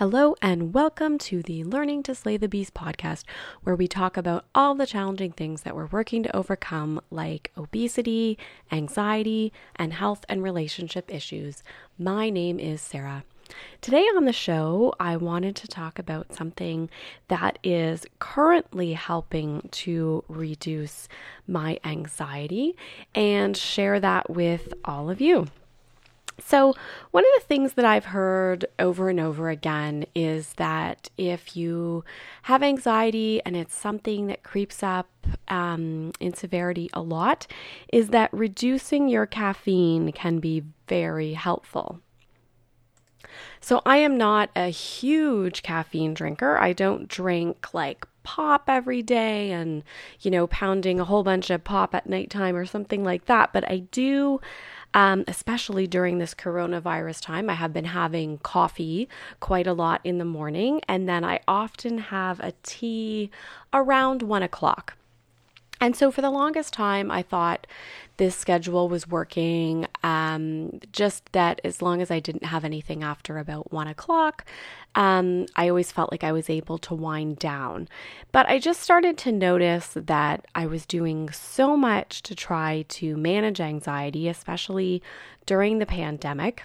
Hello, 0.00 0.34
and 0.40 0.72
welcome 0.72 1.18
to 1.18 1.42
the 1.42 1.62
Learning 1.62 2.02
to 2.04 2.14
Slay 2.14 2.38
the 2.38 2.48
Beast 2.48 2.72
podcast, 2.72 3.24
where 3.64 3.76
we 3.76 3.86
talk 3.86 4.16
about 4.16 4.46
all 4.54 4.74
the 4.74 4.86
challenging 4.86 5.30
things 5.30 5.60
that 5.60 5.76
we're 5.76 5.88
working 5.88 6.22
to 6.22 6.34
overcome, 6.34 7.02
like 7.10 7.52
obesity, 7.54 8.38
anxiety, 8.72 9.52
and 9.76 9.92
health 9.92 10.24
and 10.26 10.42
relationship 10.42 11.12
issues. 11.12 11.62
My 11.98 12.30
name 12.30 12.58
is 12.58 12.80
Sara. 12.80 13.24
Today 13.82 14.04
on 14.16 14.24
the 14.24 14.32
show, 14.32 14.94
I 14.98 15.18
wanted 15.18 15.54
to 15.56 15.68
talk 15.68 15.98
about 15.98 16.34
something 16.34 16.88
that 17.28 17.58
is 17.62 18.06
currently 18.20 18.94
helping 18.94 19.68
to 19.72 20.24
reduce 20.28 21.08
my 21.46 21.78
anxiety 21.84 22.74
and 23.14 23.54
share 23.54 24.00
that 24.00 24.30
with 24.30 24.72
all 24.82 25.10
of 25.10 25.20
you. 25.20 25.48
So, 26.44 26.74
one 27.10 27.24
of 27.24 27.30
the 27.42 27.46
things 27.46 27.74
that 27.74 27.84
I've 27.84 28.06
heard 28.06 28.64
over 28.78 29.08
and 29.08 29.20
over 29.20 29.48
again 29.48 30.06
is 30.14 30.54
that 30.54 31.10
if 31.16 31.56
you 31.56 32.04
have 32.42 32.62
anxiety 32.62 33.40
and 33.44 33.56
it's 33.56 33.74
something 33.74 34.26
that 34.28 34.42
creeps 34.42 34.82
up 34.82 35.08
um, 35.48 36.12
in 36.20 36.34
severity 36.34 36.88
a 36.92 37.02
lot, 37.02 37.46
is 37.92 38.08
that 38.08 38.32
reducing 38.32 39.08
your 39.08 39.26
caffeine 39.26 40.12
can 40.12 40.38
be 40.38 40.64
very 40.88 41.34
helpful. 41.34 42.00
So, 43.60 43.82
I 43.84 43.98
am 43.98 44.16
not 44.16 44.50
a 44.56 44.68
huge 44.68 45.62
caffeine 45.62 46.14
drinker. 46.14 46.58
I 46.58 46.72
don't 46.72 47.08
drink 47.08 47.74
like 47.74 48.06
pop 48.22 48.64
every 48.68 49.02
day 49.02 49.50
and, 49.50 49.82
you 50.20 50.30
know, 50.30 50.46
pounding 50.46 51.00
a 51.00 51.04
whole 51.04 51.22
bunch 51.22 51.50
of 51.50 51.64
pop 51.64 51.94
at 51.94 52.08
nighttime 52.08 52.54
or 52.54 52.66
something 52.66 53.02
like 53.02 53.26
that, 53.26 53.52
but 53.52 53.68
I 53.70 53.78
do 53.90 54.40
um, 54.94 55.24
especially 55.28 55.86
during 55.86 56.18
this 56.18 56.34
coronavirus 56.34 57.22
time. 57.22 57.48
I 57.48 57.54
have 57.54 57.72
been 57.72 57.86
having 57.86 58.38
coffee 58.38 59.08
quite 59.38 59.66
a 59.66 59.72
lot 59.72 60.00
in 60.04 60.18
the 60.18 60.24
morning, 60.24 60.80
and 60.88 61.08
then 61.08 61.24
I 61.24 61.40
often 61.46 61.98
have 61.98 62.40
a 62.40 62.52
tea 62.62 63.30
around 63.72 64.22
one 64.22 64.42
o'clock. 64.42 64.94
And 65.80 65.96
so 65.96 66.10
for 66.10 66.20
the 66.20 66.30
longest 66.30 66.74
time, 66.74 67.10
I 67.10 67.22
thought 67.22 67.66
this 68.20 68.36
schedule 68.36 68.86
was 68.90 69.08
working. 69.08 69.86
Um, 70.04 70.78
just 70.92 71.32
that 71.32 71.58
as 71.64 71.80
long 71.80 72.02
as 72.02 72.10
I 72.10 72.20
didn't 72.20 72.44
have 72.44 72.66
anything 72.66 73.02
after 73.02 73.38
about 73.38 73.72
one 73.72 73.86
o'clock, 73.86 74.44
um, 74.94 75.46
I 75.56 75.70
always 75.70 75.90
felt 75.90 76.12
like 76.12 76.22
I 76.22 76.30
was 76.30 76.50
able 76.50 76.76
to 76.78 76.94
wind 76.94 77.38
down. 77.38 77.88
But 78.30 78.46
I 78.46 78.58
just 78.58 78.82
started 78.82 79.16
to 79.18 79.32
notice 79.32 79.92
that 79.96 80.46
I 80.54 80.66
was 80.66 80.84
doing 80.84 81.30
so 81.30 81.78
much 81.78 82.20
to 82.24 82.34
try 82.34 82.84
to 82.88 83.16
manage 83.16 83.58
anxiety, 83.58 84.28
especially 84.28 85.02
during 85.46 85.78
the 85.78 85.86
pandemic 85.86 86.64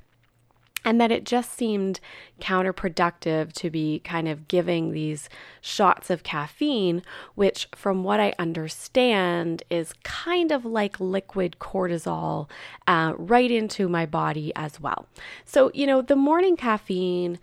and 0.86 1.02
that 1.02 1.12
it 1.12 1.26
just 1.26 1.52
seemed 1.52 2.00
counterproductive 2.40 3.52
to 3.54 3.72
be 3.72 4.00
kind 4.00 4.28
of 4.28 4.48
giving 4.48 4.92
these 4.92 5.28
shots 5.60 6.12
of 6.12 6.22
caffeine, 6.24 7.02
which, 7.34 7.68
from 7.74 8.04
what 8.04 8.20
I 8.20 8.34
understand, 8.38 9.64
is 9.72 9.94
kind 10.04 10.52
of 10.52 10.64
like 10.64 11.00
liquid 11.00 11.58
cortisol 11.60 12.48
uh, 12.88 13.14
right 13.18 13.50
into 13.50 13.90
my 13.90 14.06
body 14.06 14.54
as 14.56 14.80
well. 14.80 15.08
So, 15.44 15.72
you 15.74 15.88
know, 15.88 16.04
the 16.04 16.16
morning 16.16 16.56
caffeine 16.56 17.40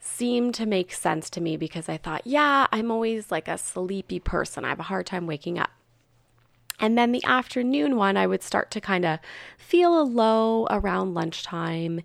seemed 0.00 0.54
to 0.54 0.64
make 0.64 0.92
sense 0.92 1.28
to 1.30 1.40
me 1.40 1.56
because 1.56 1.88
I 1.88 1.98
thought, 1.98 2.22
yeah, 2.24 2.66
I'm 2.72 2.90
always 2.90 3.30
like 3.30 3.48
a 3.48 3.58
sleepy 3.58 4.20
person. 4.20 4.64
I 4.64 4.70
have 4.70 4.80
a 4.80 4.84
hard 4.84 5.04
time 5.04 5.26
waking 5.26 5.58
up. 5.58 5.70
And 6.78 6.96
then 6.96 7.12
the 7.12 7.24
afternoon 7.24 7.96
one, 7.96 8.16
I 8.16 8.26
would 8.26 8.42
start 8.42 8.70
to 8.72 8.80
kind 8.80 9.04
of 9.04 9.18
feel 9.58 10.00
a 10.00 10.04
low 10.04 10.66
around 10.70 11.14
lunchtime 11.14 12.02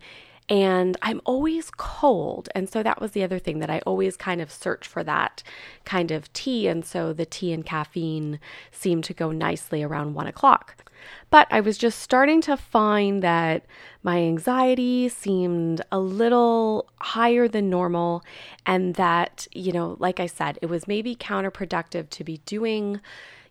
and 0.52 0.98
I'm 1.02 1.22
always 1.24 1.72
cold. 1.72 2.50
And 2.54 2.70
so 2.70 2.84
that 2.84 3.00
was 3.00 3.12
the 3.12 3.24
other 3.24 3.40
thing 3.40 3.60
that 3.60 3.70
I 3.70 3.80
always 3.86 4.18
kind 4.18 4.42
of 4.42 4.52
search 4.52 4.86
for 4.86 5.02
that 5.06 5.44
kind 5.86 6.12
of 6.12 6.32
tea. 6.34 6.68
And 6.68 6.84
so 6.86 7.14
the 7.14 7.26
tea 7.26 7.54
and 7.54 7.66
caffeine 7.66 8.38
seemed 8.70 9.06
to 9.06 9.14
go 9.14 9.32
nicely 9.32 9.82
around 9.82 10.14
one 10.14 10.28
o'clock. 10.28 10.84
But 11.30 11.48
I 11.50 11.62
was 11.62 11.78
just 11.78 12.00
starting 12.00 12.42
to 12.42 12.58
find 12.58 13.24
that 13.24 13.66
my 14.04 14.18
anxiety 14.18 15.08
seemed 15.08 15.82
a 15.90 16.00
little 16.00 16.90
higher 17.00 17.48
than 17.48 17.70
normal, 17.70 18.22
and 18.66 18.96
that, 18.96 19.48
you 19.54 19.72
know, 19.72 19.96
like 20.00 20.20
I 20.20 20.28
said, 20.28 20.60
it 20.62 20.68
was 20.68 20.86
maybe 20.86 21.16
counterproductive 21.16 22.10
to 22.10 22.24
be 22.26 22.40
doing 22.46 23.00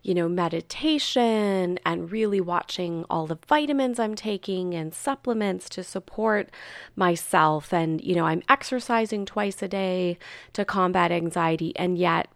you 0.03 0.13
know, 0.13 0.27
meditation 0.27 1.79
and 1.85 2.11
really 2.11 2.41
watching 2.41 3.05
all 3.09 3.27
the 3.27 3.37
vitamins 3.47 3.99
I'm 3.99 4.15
taking 4.15 4.73
and 4.73 4.93
supplements 4.93 5.69
to 5.69 5.83
support 5.83 6.49
myself. 6.95 7.71
And, 7.71 8.01
you 8.01 8.15
know, 8.15 8.25
I'm 8.25 8.41
exercising 8.49 9.25
twice 9.25 9.61
a 9.61 9.67
day 9.67 10.17
to 10.53 10.65
combat 10.65 11.11
anxiety. 11.11 11.73
And 11.75 11.97
yet 11.97 12.29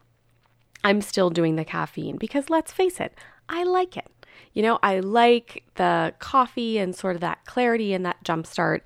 I'm 0.84 1.02
still 1.02 1.32
doing 1.32 1.56
the 1.56 1.66
caffeine 1.66 2.18
because 2.18 2.50
let's 2.50 2.72
face 2.72 3.00
it, 3.00 3.14
I 3.50 3.64
like 3.64 3.98
it. 3.98 4.08
You 4.54 4.62
know, 4.62 4.80
I 4.84 5.00
like 5.00 5.64
the 5.76 6.14
coffee 6.20 6.78
and 6.78 6.96
sort 6.96 7.16
of 7.16 7.22
that 7.22 7.46
clarity 7.46 7.94
and 7.94 8.06
that 8.06 8.24
jumpstart 8.24 8.82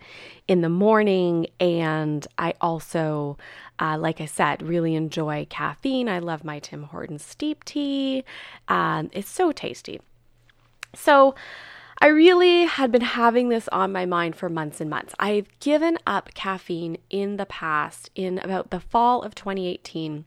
in 0.48 0.62
the 0.62 0.70
morning. 0.70 1.48
And 1.60 2.26
I 2.38 2.54
also, 2.62 3.38
uh, 3.80 3.98
like 3.98 4.20
I 4.22 4.26
said, 4.26 4.62
really 4.62 4.96
enjoy 4.96 5.48
caffeine. 5.50 6.10
I 6.10 6.20
love 6.20 6.44
my 6.44 6.60
Tim 6.60 6.84
Hortons 6.84 7.24
steep 7.24 7.64
tea. 7.64 8.24
Um, 8.68 9.10
it's 9.14 9.30
so 9.30 9.52
tasty. 9.52 10.02
So, 10.94 11.36
I 12.02 12.08
really 12.08 12.64
had 12.64 12.94
been 12.94 13.02
having 13.02 13.50
this 13.50 13.68
on 13.70 13.92
my 13.92 14.06
mind 14.06 14.38
for 14.38 14.48
months 14.48 14.80
and 14.80 14.90
months. 14.90 15.14
I've 15.20 15.48
given 15.60 15.98
up 16.08 16.34
caffeine 16.34 16.98
in 17.10 17.36
the 17.36 17.46
past, 17.46 18.10
in 18.16 18.40
about 18.40 18.72
the 18.72 18.80
fall 18.80 19.22
of 19.22 19.36
2018. 19.36 20.24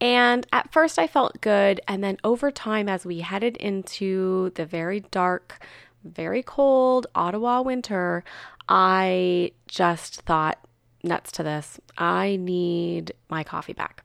And 0.00 0.46
at 0.52 0.72
first, 0.72 0.98
I 0.98 1.06
felt 1.06 1.40
good. 1.40 1.80
And 1.86 2.02
then 2.02 2.18
over 2.24 2.50
time, 2.50 2.88
as 2.88 3.06
we 3.06 3.20
headed 3.20 3.56
into 3.58 4.50
the 4.56 4.66
very 4.66 5.00
dark, 5.00 5.64
very 6.02 6.42
cold 6.42 7.06
Ottawa 7.14 7.62
winter, 7.62 8.24
I 8.68 9.52
just 9.68 10.22
thought, 10.22 10.58
nuts 11.08 11.32
to 11.32 11.42
this. 11.42 11.80
I 11.96 12.36
need 12.36 13.12
my 13.28 13.42
coffee 13.42 13.72
back. 13.72 14.04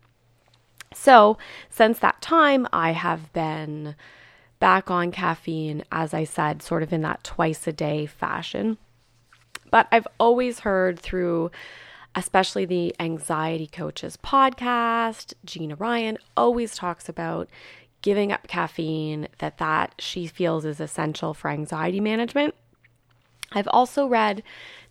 So, 0.93 1.37
since 1.69 1.99
that 1.99 2.21
time, 2.21 2.67
I 2.71 2.91
have 2.91 3.33
been 3.33 3.95
back 4.59 4.89
on 4.89 5.11
caffeine, 5.11 5.83
as 5.91 6.13
I 6.13 6.23
said, 6.23 6.61
sort 6.61 6.83
of 6.83 6.93
in 6.93 7.01
that 7.01 7.23
twice 7.23 7.67
a 7.67 7.73
day 7.73 8.05
fashion. 8.05 8.77
But 9.71 9.87
I've 9.91 10.07
always 10.19 10.59
heard 10.59 10.99
through, 10.99 11.51
especially 12.15 12.65
the 12.65 12.95
Anxiety 12.99 13.67
Coaches 13.67 14.17
podcast, 14.23 15.33
Gina 15.43 15.75
Ryan 15.75 16.17
always 16.37 16.75
talks 16.75 17.09
about 17.09 17.49
giving 18.03 18.31
up 18.31 18.47
caffeine, 18.47 19.27
that 19.39 19.57
that 19.57 19.95
she 19.97 20.27
feels 20.27 20.63
is 20.63 20.79
essential 20.79 21.33
for 21.33 21.49
anxiety 21.49 21.99
management. 21.99 22.53
I've 23.53 23.67
also 23.69 24.07
read 24.07 24.43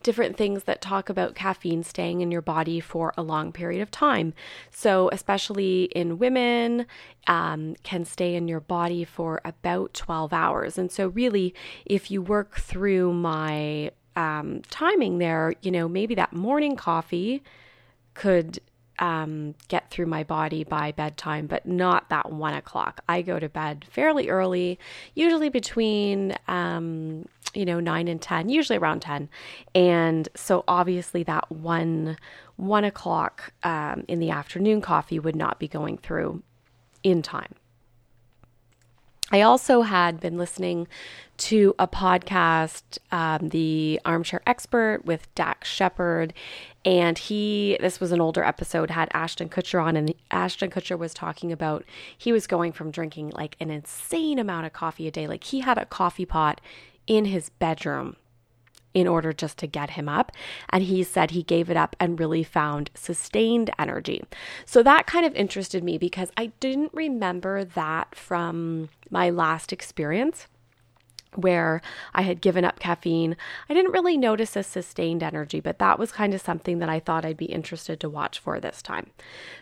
different 0.02 0.36
things 0.36 0.64
that 0.64 0.80
talk 0.80 1.08
about 1.08 1.34
caffeine 1.34 1.82
staying 1.82 2.20
in 2.20 2.30
your 2.30 2.42
body 2.42 2.80
for 2.80 3.12
a 3.16 3.22
long 3.22 3.52
period 3.52 3.80
of 3.80 3.90
time. 3.90 4.34
So, 4.70 5.08
especially 5.12 5.84
in 5.84 6.18
women, 6.18 6.86
um, 7.26 7.76
can 7.82 8.04
stay 8.04 8.34
in 8.34 8.48
your 8.48 8.60
body 8.60 9.04
for 9.04 9.40
about 9.44 9.94
12 9.94 10.32
hours. 10.32 10.78
And 10.78 10.90
so, 10.90 11.08
really, 11.08 11.54
if 11.86 12.10
you 12.10 12.20
work 12.20 12.58
through 12.58 13.12
my 13.12 13.92
um, 14.16 14.62
timing 14.70 15.18
there, 15.18 15.54
you 15.62 15.70
know, 15.70 15.88
maybe 15.88 16.14
that 16.16 16.32
morning 16.32 16.76
coffee 16.76 17.42
could 18.14 18.58
um, 18.98 19.54
get 19.68 19.90
through 19.90 20.06
my 20.06 20.22
body 20.22 20.64
by 20.64 20.92
bedtime, 20.92 21.46
but 21.46 21.66
not 21.66 22.08
that 22.10 22.30
one 22.30 22.54
o'clock. 22.54 23.02
I 23.08 23.22
go 23.22 23.38
to 23.38 23.48
bed 23.48 23.84
fairly 23.88 24.28
early, 24.28 24.78
usually 25.14 25.48
between, 25.48 26.36
um, 26.46 27.26
you 27.54 27.64
know, 27.64 27.80
nine 27.80 28.08
and 28.08 28.20
10, 28.20 28.48
usually 28.48 28.78
around 28.78 29.00
10. 29.00 29.28
And 29.74 30.28
so 30.34 30.64
obviously 30.66 31.22
that 31.24 31.50
one, 31.50 32.16
one 32.56 32.84
o'clock 32.84 33.52
um, 33.62 34.04
in 34.08 34.20
the 34.20 34.30
afternoon 34.30 34.80
coffee 34.80 35.18
would 35.18 35.36
not 35.36 35.58
be 35.58 35.68
going 35.68 35.98
through 35.98 36.42
in 37.02 37.22
time. 37.22 37.54
I 39.32 39.40
also 39.40 39.80
had 39.80 40.20
been 40.20 40.36
listening 40.36 40.88
to 41.38 41.74
a 41.78 41.88
podcast, 41.88 42.98
um, 43.10 43.48
The 43.48 43.98
Armchair 44.04 44.42
Expert 44.46 45.06
with 45.06 45.34
Dax 45.34 45.68
Shepard. 45.68 46.34
And 46.84 47.16
he, 47.16 47.78
this 47.80 47.98
was 47.98 48.12
an 48.12 48.20
older 48.20 48.44
episode, 48.44 48.90
had 48.90 49.08
Ashton 49.14 49.48
Kutcher 49.48 49.82
on, 49.82 49.96
and 49.96 50.12
Ashton 50.30 50.70
Kutcher 50.70 50.98
was 50.98 51.14
talking 51.14 51.50
about 51.50 51.84
he 52.16 52.30
was 52.30 52.46
going 52.46 52.72
from 52.72 52.90
drinking 52.90 53.30
like 53.30 53.56
an 53.58 53.70
insane 53.70 54.38
amount 54.38 54.66
of 54.66 54.74
coffee 54.74 55.08
a 55.08 55.10
day. 55.10 55.26
Like 55.26 55.44
he 55.44 55.60
had 55.60 55.78
a 55.78 55.86
coffee 55.86 56.26
pot 56.26 56.60
in 57.06 57.26
his 57.26 57.48
bedroom 57.50 58.16
in 58.94 59.08
order 59.08 59.32
just 59.32 59.58
to 59.58 59.66
get 59.66 59.90
him 59.90 60.08
up. 60.08 60.32
And 60.70 60.84
he 60.84 61.02
said 61.02 61.30
he 61.30 61.42
gave 61.42 61.70
it 61.70 61.76
up 61.76 61.96
and 61.98 62.18
really 62.18 62.42
found 62.42 62.90
sustained 62.94 63.70
energy. 63.78 64.22
So 64.66 64.82
that 64.82 65.06
kind 65.06 65.24
of 65.24 65.34
interested 65.34 65.82
me 65.82 65.98
because 65.98 66.30
I 66.36 66.46
didn't 66.60 66.92
remember 66.92 67.64
that 67.64 68.14
from 68.14 68.90
my 69.10 69.30
last 69.30 69.72
experience 69.72 70.46
where 71.34 71.80
I 72.14 72.22
had 72.22 72.40
given 72.40 72.64
up 72.64 72.78
caffeine, 72.78 73.36
I 73.68 73.74
didn't 73.74 73.92
really 73.92 74.16
notice 74.16 74.56
a 74.56 74.62
sustained 74.62 75.22
energy, 75.22 75.60
but 75.60 75.78
that 75.78 75.98
was 75.98 76.12
kind 76.12 76.34
of 76.34 76.40
something 76.40 76.78
that 76.78 76.88
I 76.88 77.00
thought 77.00 77.24
I'd 77.24 77.36
be 77.36 77.46
interested 77.46 78.00
to 78.00 78.08
watch 78.08 78.38
for 78.38 78.60
this 78.60 78.82
time. 78.82 79.10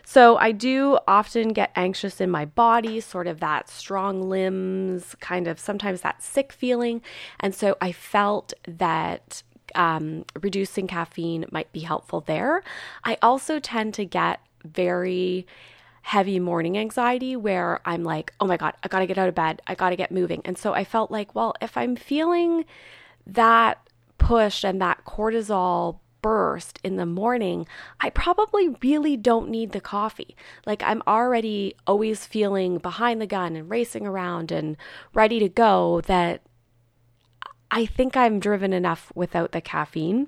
So 0.05 0.37
I 0.37 0.51
do 0.51 0.99
often 1.07 1.49
get 1.49 1.71
anxious 1.75 2.19
in 2.21 2.29
my 2.29 2.45
body, 2.45 2.99
sort 2.99 3.27
of 3.27 3.39
that 3.39 3.69
strong 3.69 4.29
limbs, 4.29 5.15
kind 5.19 5.47
of 5.47 5.59
sometimes 5.59 6.01
that 6.01 6.21
sick 6.21 6.51
feeling. 6.51 7.01
And 7.39 7.55
so 7.55 7.77
I 7.81 7.91
felt 7.91 8.53
that 8.67 9.43
um, 9.75 10.25
reducing 10.41 10.87
caffeine 10.87 11.45
might 11.51 11.71
be 11.71 11.81
helpful 11.81 12.21
there. 12.21 12.63
I 13.03 13.17
also 13.21 13.59
tend 13.59 13.93
to 13.95 14.05
get 14.05 14.41
very 14.65 15.47
heavy 16.01 16.39
morning 16.39 16.77
anxiety 16.77 17.35
where 17.35 17.79
I'm 17.85 18.03
like, 18.03 18.33
oh 18.39 18.45
my 18.45 18.57
God, 18.57 18.73
I 18.83 18.87
gotta 18.87 19.05
get 19.05 19.17
out 19.17 19.29
of 19.29 19.35
bed. 19.35 19.61
I 19.67 19.75
gotta 19.75 19.95
get 19.95 20.11
moving. 20.11 20.41
And 20.45 20.57
so 20.57 20.73
I 20.73 20.83
felt 20.83 21.11
like, 21.11 21.35
well, 21.35 21.53
if 21.61 21.77
I'm 21.77 21.95
feeling 21.95 22.65
that 23.27 23.77
push 24.17 24.63
and 24.63 24.81
that 24.81 25.05
cortisol 25.05 25.99
burst 26.21 26.79
in 26.83 26.97
the 26.97 27.05
morning, 27.05 27.67
I 27.99 28.09
probably 28.09 28.69
really 28.81 29.17
don't 29.17 29.49
need 29.49 29.71
the 29.71 29.81
coffee. 29.81 30.35
Like 30.65 30.83
I'm 30.83 31.01
already 31.07 31.75
always 31.87 32.25
feeling 32.25 32.77
behind 32.77 33.21
the 33.21 33.27
gun 33.27 33.55
and 33.55 33.69
racing 33.69 34.05
around 34.05 34.51
and 34.51 34.77
ready 35.13 35.39
to 35.39 35.49
go 35.49 36.01
that 36.01 36.41
I 37.69 37.85
think 37.85 38.17
I'm 38.17 38.39
driven 38.39 38.73
enough 38.73 39.11
without 39.15 39.51
the 39.51 39.61
caffeine. 39.61 40.27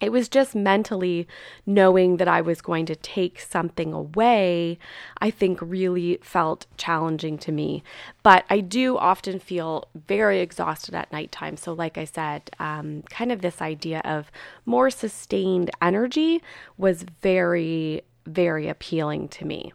It 0.00 0.12
was 0.12 0.28
just 0.28 0.54
mentally 0.54 1.26
knowing 1.64 2.18
that 2.18 2.28
I 2.28 2.42
was 2.42 2.60
going 2.60 2.84
to 2.86 2.96
take 2.96 3.40
something 3.40 3.94
away, 3.94 4.78
I 5.18 5.30
think 5.30 5.58
really 5.62 6.18
felt 6.22 6.66
challenging 6.76 7.38
to 7.38 7.52
me. 7.52 7.82
But 8.22 8.44
I 8.50 8.60
do 8.60 8.98
often 8.98 9.38
feel 9.38 9.88
very 9.94 10.40
exhausted 10.40 10.94
at 10.94 11.12
nighttime. 11.12 11.56
So, 11.56 11.72
like 11.72 11.96
I 11.96 12.04
said, 12.04 12.50
um, 12.58 13.04
kind 13.08 13.32
of 13.32 13.40
this 13.40 13.62
idea 13.62 14.00
of 14.04 14.30
more 14.66 14.90
sustained 14.90 15.70
energy 15.80 16.42
was 16.76 17.06
very, 17.22 18.02
very 18.26 18.68
appealing 18.68 19.28
to 19.28 19.46
me. 19.46 19.72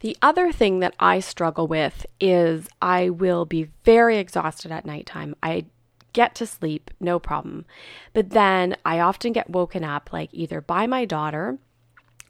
The 0.00 0.16
other 0.22 0.52
thing 0.52 0.78
that 0.78 0.94
I 1.00 1.18
struggle 1.18 1.66
with 1.66 2.06
is 2.20 2.68
I 2.80 3.10
will 3.10 3.44
be 3.44 3.70
very 3.84 4.18
exhausted 4.18 4.70
at 4.70 4.86
nighttime. 4.86 5.34
I 5.42 5.64
get 6.18 6.34
to 6.34 6.44
sleep, 6.44 6.90
no 6.98 7.20
problem. 7.20 7.64
But 8.12 8.30
then 8.30 8.74
I 8.84 8.98
often 8.98 9.32
get 9.32 9.48
woken 9.48 9.84
up, 9.84 10.12
like 10.12 10.30
either 10.32 10.60
by 10.60 10.84
my 10.88 11.04
daughter 11.04 11.58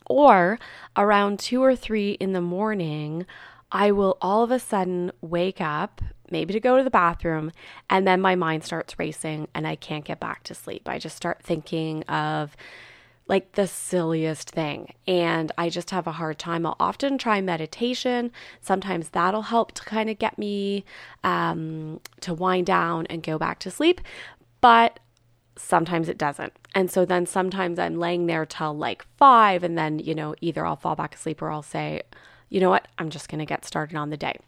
or 0.04 0.58
around 0.94 1.38
two 1.38 1.64
or 1.64 1.74
three 1.74 2.10
in 2.20 2.34
the 2.34 2.42
morning. 2.42 3.24
I 3.72 3.92
will 3.92 4.18
all 4.20 4.42
of 4.42 4.50
a 4.50 4.58
sudden 4.58 5.10
wake 5.22 5.62
up, 5.62 6.02
maybe 6.30 6.52
to 6.52 6.60
go 6.60 6.76
to 6.76 6.84
the 6.84 6.90
bathroom, 6.90 7.50
and 7.88 8.06
then 8.06 8.20
my 8.20 8.34
mind 8.34 8.62
starts 8.62 8.98
racing 8.98 9.48
and 9.54 9.66
I 9.66 9.74
can't 9.74 10.04
get 10.04 10.20
back 10.20 10.42
to 10.44 10.54
sleep. 10.54 10.86
I 10.86 10.98
just 10.98 11.16
start 11.16 11.42
thinking 11.42 12.02
of 12.02 12.54
like 13.28 13.52
the 13.52 13.66
silliest 13.66 14.50
thing. 14.50 14.94
And 15.06 15.52
I 15.56 15.68
just 15.68 15.90
have 15.90 16.06
a 16.06 16.12
hard 16.12 16.38
time. 16.38 16.66
I'll 16.66 16.76
often 16.80 17.18
try 17.18 17.40
meditation. 17.40 18.32
Sometimes 18.60 19.10
that'll 19.10 19.42
help 19.42 19.72
to 19.72 19.84
kind 19.84 20.10
of 20.10 20.18
get 20.18 20.38
me 20.38 20.84
um, 21.22 22.00
to 22.22 22.34
wind 22.34 22.66
down 22.66 23.06
and 23.06 23.22
go 23.22 23.38
back 23.38 23.58
to 23.60 23.70
sleep. 23.70 24.00
But 24.60 24.98
sometimes 25.56 26.08
it 26.08 26.18
doesn't. 26.18 26.52
And 26.74 26.90
so 26.90 27.04
then 27.04 27.26
sometimes 27.26 27.78
I'm 27.78 27.98
laying 27.98 28.26
there 28.26 28.46
till 28.46 28.76
like 28.76 29.04
five, 29.16 29.62
and 29.62 29.76
then, 29.76 29.98
you 29.98 30.14
know, 30.14 30.34
either 30.40 30.64
I'll 30.64 30.76
fall 30.76 30.96
back 30.96 31.14
asleep 31.14 31.42
or 31.42 31.50
I'll 31.50 31.62
say, 31.62 32.02
you 32.48 32.60
know 32.60 32.70
what, 32.70 32.88
I'm 32.98 33.10
just 33.10 33.28
going 33.28 33.40
to 33.40 33.46
get 33.46 33.64
started 33.64 33.96
on 33.96 34.10
the 34.10 34.16
day. 34.16 34.38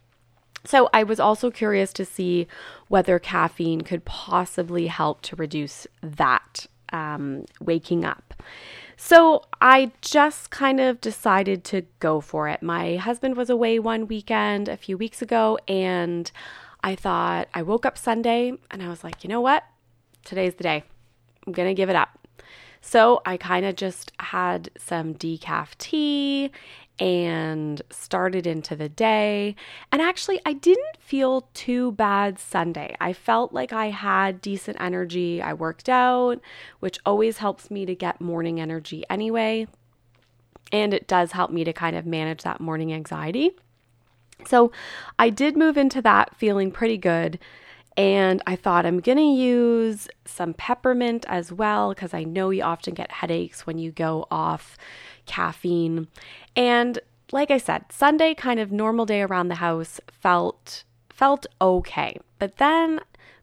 So 0.64 0.88
I 0.92 1.02
was 1.04 1.18
also 1.18 1.50
curious 1.50 1.92
to 1.94 2.04
see 2.04 2.46
whether 2.88 3.18
caffeine 3.18 3.80
could 3.80 4.04
possibly 4.04 4.88
help 4.88 5.22
to 5.22 5.36
reduce 5.36 5.86
that 6.02 6.66
um, 6.92 7.44
waking 7.60 8.04
up. 8.04 8.34
So 8.96 9.44
I 9.60 9.92
just 10.02 10.50
kind 10.50 10.78
of 10.78 11.00
decided 11.00 11.64
to 11.64 11.82
go 12.00 12.20
for 12.20 12.48
it. 12.48 12.62
My 12.62 12.96
husband 12.96 13.36
was 13.36 13.48
away 13.48 13.78
one 13.78 14.06
weekend 14.06 14.68
a 14.68 14.76
few 14.76 14.98
weeks 14.98 15.22
ago, 15.22 15.58
and 15.66 16.30
I 16.82 16.96
thought 16.96 17.48
I 17.54 17.62
woke 17.62 17.86
up 17.86 17.96
Sunday 17.96 18.52
and 18.70 18.82
I 18.82 18.88
was 18.88 19.04
like, 19.04 19.24
you 19.24 19.28
know 19.28 19.40
what? 19.40 19.64
Today's 20.24 20.54
the 20.54 20.62
day. 20.62 20.84
I'm 21.46 21.52
going 21.52 21.68
to 21.68 21.74
give 21.74 21.90
it 21.90 21.96
up. 21.96 22.18
So 22.80 23.20
I 23.26 23.36
kind 23.36 23.66
of 23.66 23.76
just 23.76 24.12
had 24.20 24.70
some 24.78 25.14
decaf 25.14 25.76
tea 25.78 26.50
and 27.00 27.80
started 27.88 28.46
into 28.46 28.76
the 28.76 28.88
day. 28.88 29.56
And 29.90 30.02
actually, 30.02 30.38
I 30.44 30.52
didn't 30.52 30.98
feel 30.98 31.48
too 31.54 31.92
bad 31.92 32.38
Sunday. 32.38 32.94
I 33.00 33.14
felt 33.14 33.54
like 33.54 33.72
I 33.72 33.86
had 33.86 34.42
decent 34.42 34.76
energy. 34.78 35.40
I 35.40 35.54
worked 35.54 35.88
out, 35.88 36.40
which 36.80 36.98
always 37.06 37.38
helps 37.38 37.70
me 37.70 37.86
to 37.86 37.94
get 37.94 38.20
morning 38.20 38.60
energy 38.60 39.04
anyway. 39.08 39.66
And 40.70 40.92
it 40.92 41.08
does 41.08 41.32
help 41.32 41.50
me 41.50 41.64
to 41.64 41.72
kind 41.72 41.96
of 41.96 42.04
manage 42.04 42.42
that 42.42 42.60
morning 42.60 42.92
anxiety. 42.92 43.52
So 44.46 44.70
I 45.18 45.30
did 45.30 45.56
move 45.56 45.78
into 45.78 46.02
that 46.02 46.36
feeling 46.36 46.70
pretty 46.70 46.98
good. 46.98 47.38
And 47.96 48.42
I 48.46 48.56
thought 48.56 48.86
I'm 48.86 49.00
going 49.00 49.18
to 49.18 49.24
use 49.24 50.08
some 50.24 50.54
peppermint 50.54 51.26
as 51.28 51.52
well 51.52 51.90
because 51.90 52.14
I 52.14 52.24
know 52.24 52.50
you 52.50 52.62
often 52.62 52.94
get 52.94 53.10
headaches 53.10 53.66
when 53.66 53.78
you 53.78 53.90
go 53.90 54.26
off 54.30 54.78
caffeine. 55.26 56.08
And 56.56 56.98
like 57.32 57.50
I 57.50 57.58
said, 57.58 57.84
Sunday 57.90 58.34
kind 58.34 58.60
of 58.60 58.72
normal 58.72 59.06
day 59.06 59.22
around 59.22 59.48
the 59.48 59.56
house 59.56 60.00
felt 60.10 60.84
felt 61.08 61.46
okay. 61.60 62.18
But 62.38 62.56
then 62.56 63.00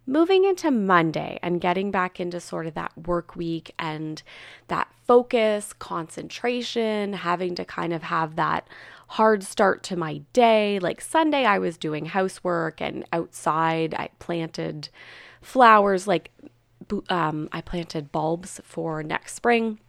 moving 0.08 0.46
into 0.46 0.72
Monday 0.72 1.38
and 1.44 1.62
getting 1.62 1.92
back 1.92 2.20
into 2.20 2.40
sort 2.40 2.66
of 2.66 2.74
that 2.74 2.98
work 2.98 3.36
week 3.36 3.74
and 3.78 4.24
that 4.68 4.88
focus, 5.06 5.74
concentration, 5.74 7.14
having 7.14 7.54
to 7.56 7.66
kind 7.66 7.94
of 7.94 8.04
have 8.04 8.36
that 8.38 8.68
hard 9.10 9.44
start 9.44 9.84
to 9.84 9.96
my 9.96 10.22
day. 10.34 10.80
Like 10.80 11.02
Sunday, 11.02 11.46
I 11.46 11.60
was 11.60 11.78
doing 11.78 12.06
housework 12.06 12.82
and 12.82 13.06
outside, 13.14 13.94
I 13.94 14.10
planted 14.20 14.90
flowers, 15.42 16.08
like 16.08 16.32
um, 17.10 17.50
I 17.52 17.62
planted 17.62 18.12
bulbs 18.12 18.62
for 18.64 19.04
next 19.04 19.36
spring. 19.36 19.80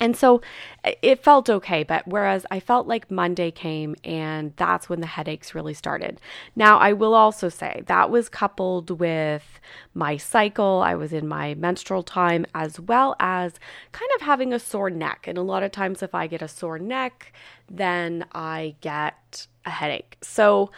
And 0.00 0.16
so 0.16 0.40
uh, 0.82 0.92
it 1.02 1.22
felt 1.22 1.50
okay, 1.50 1.82
but 1.82 2.08
whereas 2.08 2.46
I 2.50 2.58
felt 2.58 2.86
like 2.86 3.10
Monday 3.10 3.50
came 3.50 3.94
and 4.02 4.54
that's 4.56 4.88
when 4.88 5.00
the 5.00 5.06
headaches 5.06 5.54
really 5.54 5.74
started. 5.74 6.20
Now, 6.56 6.78
I 6.78 6.94
will 6.94 7.14
also 7.14 7.50
say 7.50 7.82
that 7.86 8.10
was 8.10 8.30
coupled 8.30 8.98
with 8.98 9.60
my 9.92 10.16
cycle. 10.16 10.80
I 10.80 10.94
was 10.94 11.12
in 11.12 11.28
my 11.28 11.54
menstrual 11.54 12.02
time 12.02 12.46
as 12.54 12.80
well 12.80 13.14
as 13.20 13.54
kind 13.92 14.10
of 14.16 14.22
having 14.22 14.54
a 14.54 14.58
sore 14.58 14.90
neck. 14.90 15.26
And 15.28 15.36
a 15.36 15.42
lot 15.42 15.62
of 15.62 15.70
times, 15.70 16.02
if 16.02 16.14
I 16.14 16.26
get 16.26 16.40
a 16.40 16.48
sore 16.48 16.78
neck, 16.78 17.32
then 17.70 18.24
I 18.32 18.76
get 18.80 19.46
a 19.66 19.70
headache. 19.70 20.16
So 20.22 20.70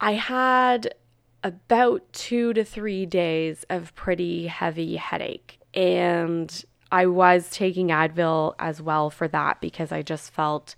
I 0.00 0.12
had 0.12 0.94
about 1.44 2.10
two 2.12 2.52
to 2.54 2.64
three 2.64 3.04
days 3.04 3.64
of 3.68 3.94
pretty 3.94 4.46
heavy 4.46 4.96
headache. 4.96 5.60
And 5.74 6.64
I 6.90 7.06
was 7.06 7.50
taking 7.50 7.88
Advil 7.88 8.54
as 8.58 8.80
well 8.80 9.10
for 9.10 9.28
that 9.28 9.60
because 9.60 9.92
I 9.92 10.02
just 10.02 10.32
felt 10.32 10.74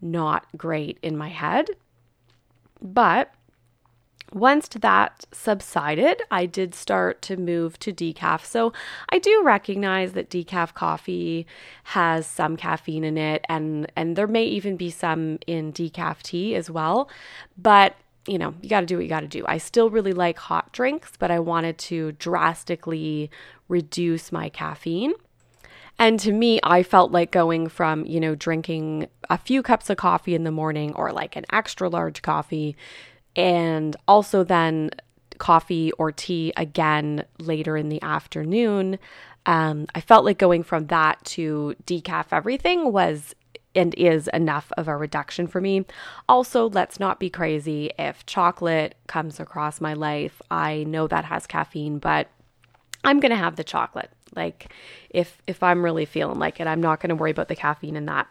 not 0.00 0.46
great 0.56 0.98
in 1.02 1.16
my 1.16 1.28
head. 1.28 1.70
But 2.80 3.32
once 4.32 4.68
that 4.68 5.24
subsided, 5.32 6.22
I 6.30 6.46
did 6.46 6.74
start 6.74 7.22
to 7.22 7.36
move 7.36 7.78
to 7.78 7.92
decaf. 7.92 8.44
So 8.44 8.72
I 9.10 9.18
do 9.18 9.42
recognize 9.44 10.12
that 10.12 10.28
decaf 10.28 10.74
coffee 10.74 11.46
has 11.84 12.26
some 12.26 12.56
caffeine 12.56 13.04
in 13.04 13.16
it 13.16 13.44
and 13.48 13.90
and 13.94 14.16
there 14.16 14.26
may 14.26 14.44
even 14.44 14.76
be 14.76 14.90
some 14.90 15.38
in 15.46 15.72
decaf 15.72 16.20
tea 16.22 16.54
as 16.56 16.68
well. 16.68 17.08
But 17.56 17.94
you 18.26 18.38
know, 18.38 18.54
you 18.62 18.70
got 18.70 18.80
to 18.80 18.86
do 18.86 18.96
what 18.96 19.04
you 19.04 19.08
got 19.08 19.20
to 19.20 19.28
do. 19.28 19.44
I 19.46 19.58
still 19.58 19.90
really 19.90 20.14
like 20.14 20.38
hot 20.38 20.72
drinks, 20.72 21.12
but 21.18 21.30
I 21.30 21.38
wanted 21.38 21.76
to 21.78 22.12
drastically 22.12 23.30
reduce 23.68 24.32
my 24.32 24.48
caffeine. 24.48 25.12
And 25.98 26.18
to 26.20 26.32
me, 26.32 26.58
I 26.62 26.82
felt 26.82 27.12
like 27.12 27.30
going 27.30 27.68
from, 27.68 28.04
you 28.04 28.20
know, 28.20 28.34
drinking 28.34 29.08
a 29.30 29.38
few 29.38 29.62
cups 29.62 29.90
of 29.90 29.96
coffee 29.96 30.34
in 30.34 30.44
the 30.44 30.50
morning 30.50 30.92
or 30.94 31.12
like 31.12 31.36
an 31.36 31.44
extra 31.52 31.88
large 31.88 32.22
coffee 32.22 32.76
and 33.36 33.96
also 34.06 34.44
then 34.44 34.90
coffee 35.38 35.92
or 35.92 36.12
tea 36.12 36.52
again 36.56 37.24
later 37.38 37.76
in 37.76 37.88
the 37.88 38.02
afternoon. 38.02 38.98
Um, 39.46 39.86
I 39.94 40.00
felt 40.00 40.24
like 40.24 40.38
going 40.38 40.62
from 40.62 40.86
that 40.86 41.22
to 41.26 41.74
decaf 41.86 42.26
everything 42.32 42.92
was 42.92 43.34
and 43.74 43.94
is 43.94 44.28
enough 44.28 44.70
of 44.76 44.88
a 44.88 44.96
reduction 44.96 45.46
for 45.46 45.60
me. 45.60 45.84
Also, 46.28 46.70
let's 46.70 47.00
not 47.00 47.18
be 47.18 47.28
crazy. 47.28 47.90
If 47.98 48.24
chocolate 48.24 48.94
comes 49.06 49.40
across 49.40 49.80
my 49.80 49.94
life, 49.94 50.40
I 50.50 50.84
know 50.84 51.08
that 51.08 51.24
has 51.24 51.46
caffeine, 51.46 51.98
but 51.98 52.28
I'm 53.02 53.20
going 53.20 53.30
to 53.30 53.36
have 53.36 53.56
the 53.56 53.64
chocolate. 53.64 54.10
Like 54.36 54.72
if 55.10 55.40
if 55.46 55.62
I'm 55.62 55.84
really 55.84 56.04
feeling 56.04 56.38
like 56.38 56.60
it, 56.60 56.66
I'm 56.66 56.80
not 56.80 57.00
going 57.00 57.10
to 57.10 57.14
worry 57.14 57.30
about 57.30 57.48
the 57.48 57.56
caffeine 57.56 57.96
in 57.96 58.06
that. 58.06 58.26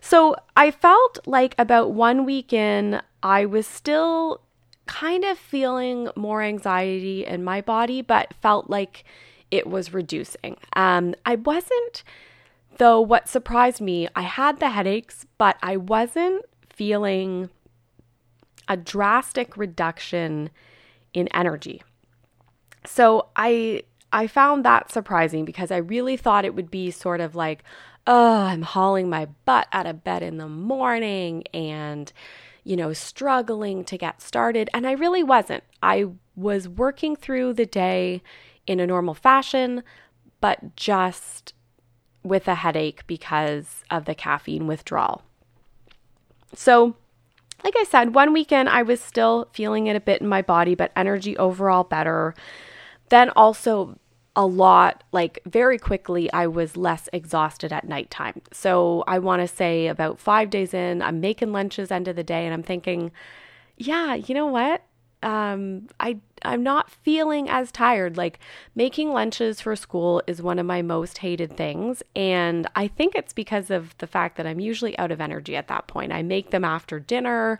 So, 0.00 0.36
I 0.56 0.70
felt 0.70 1.18
like 1.26 1.54
about 1.58 1.92
1 1.92 2.24
week 2.26 2.52
in, 2.52 3.00
I 3.22 3.46
was 3.46 3.66
still 3.66 4.42
kind 4.86 5.24
of 5.24 5.38
feeling 5.38 6.08
more 6.14 6.42
anxiety 6.42 7.24
in 7.24 7.42
my 7.42 7.60
body, 7.60 8.02
but 8.02 8.34
felt 8.34 8.68
like 8.68 9.04
it 9.50 9.66
was 9.66 9.94
reducing. 9.94 10.56
Um, 10.74 11.14
I 11.24 11.36
wasn't, 11.36 12.04
though, 12.76 13.00
what 13.00 13.28
surprised 13.28 13.80
me, 13.80 14.08
I 14.14 14.22
had 14.22 14.60
the 14.60 14.70
headaches, 14.70 15.26
but 15.38 15.56
I 15.62 15.76
wasn't 15.76 16.44
feeling 16.68 17.48
a 18.68 18.76
drastic 18.76 19.56
reduction 19.56 20.50
in 21.12 21.28
energy. 21.28 21.82
So 22.86 23.28
I 23.36 23.84
I 24.14 24.28
found 24.28 24.64
that 24.64 24.92
surprising 24.92 25.44
because 25.44 25.72
I 25.72 25.78
really 25.78 26.16
thought 26.16 26.44
it 26.44 26.54
would 26.54 26.70
be 26.70 26.92
sort 26.92 27.20
of 27.20 27.34
like, 27.34 27.64
oh, 28.06 28.42
I'm 28.42 28.62
hauling 28.62 29.10
my 29.10 29.26
butt 29.44 29.66
out 29.72 29.86
of 29.86 30.04
bed 30.04 30.22
in 30.22 30.38
the 30.38 30.46
morning 30.46 31.42
and, 31.52 32.12
you 32.62 32.76
know, 32.76 32.92
struggling 32.92 33.82
to 33.84 33.98
get 33.98 34.22
started. 34.22 34.70
And 34.72 34.86
I 34.86 34.92
really 34.92 35.24
wasn't. 35.24 35.64
I 35.82 36.06
was 36.36 36.68
working 36.68 37.16
through 37.16 37.54
the 37.54 37.66
day 37.66 38.22
in 38.68 38.78
a 38.78 38.86
normal 38.86 39.14
fashion, 39.14 39.82
but 40.40 40.76
just 40.76 41.52
with 42.22 42.46
a 42.46 42.54
headache 42.54 43.04
because 43.08 43.82
of 43.90 44.04
the 44.04 44.14
caffeine 44.14 44.68
withdrawal. 44.68 45.22
So, 46.54 46.94
like 47.64 47.74
I 47.76 47.84
said, 47.84 48.14
one 48.14 48.32
weekend 48.32 48.68
I 48.68 48.82
was 48.82 49.00
still 49.00 49.48
feeling 49.52 49.88
it 49.88 49.96
a 49.96 50.00
bit 50.00 50.20
in 50.20 50.28
my 50.28 50.40
body, 50.40 50.76
but 50.76 50.92
energy 50.94 51.36
overall 51.36 51.82
better. 51.82 52.32
Then 53.08 53.30
also 53.30 53.98
a 54.36 54.46
lot, 54.46 55.04
like 55.12 55.40
very 55.46 55.78
quickly, 55.78 56.32
I 56.32 56.46
was 56.46 56.76
less 56.76 57.08
exhausted 57.12 57.72
at 57.72 57.86
nighttime. 57.88 58.42
So 58.52 59.04
I 59.06 59.18
want 59.20 59.42
to 59.42 59.48
say 59.48 59.86
about 59.86 60.18
five 60.18 60.50
days 60.50 60.74
in, 60.74 61.02
I'm 61.02 61.20
making 61.20 61.52
lunches 61.52 61.90
end 61.90 62.08
of 62.08 62.16
the 62.16 62.24
day, 62.24 62.44
and 62.44 62.52
I'm 62.52 62.62
thinking, 62.62 63.12
yeah, 63.76 64.14
you 64.14 64.34
know 64.34 64.46
what? 64.46 64.82
Um, 65.22 65.88
I 66.00 66.18
I'm 66.42 66.62
not 66.62 66.90
feeling 66.90 67.48
as 67.48 67.72
tired. 67.72 68.16
Like 68.18 68.38
making 68.74 69.12
lunches 69.12 69.60
for 69.60 69.74
school 69.74 70.22
is 70.26 70.42
one 70.42 70.58
of 70.58 70.66
my 70.66 70.82
most 70.82 71.18
hated 71.18 71.56
things, 71.56 72.02
and 72.14 72.66
I 72.76 72.88
think 72.88 73.14
it's 73.14 73.32
because 73.32 73.70
of 73.70 73.96
the 73.98 74.06
fact 74.06 74.36
that 74.36 74.46
I'm 74.46 74.60
usually 74.60 74.98
out 74.98 75.12
of 75.12 75.20
energy 75.20 75.56
at 75.56 75.68
that 75.68 75.86
point. 75.86 76.12
I 76.12 76.22
make 76.22 76.50
them 76.50 76.64
after 76.64 77.00
dinner 77.00 77.58